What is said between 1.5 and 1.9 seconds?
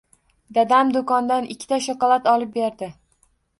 ikkita